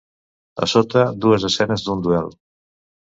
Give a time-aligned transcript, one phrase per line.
[0.65, 2.33] A sota, dues escenes d'un duel.